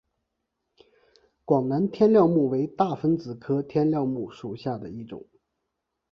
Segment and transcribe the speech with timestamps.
[1.45, 5.27] 广南天料木为大风子科天料木属下的一个种。